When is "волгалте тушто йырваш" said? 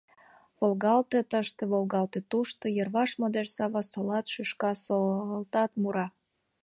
1.71-3.11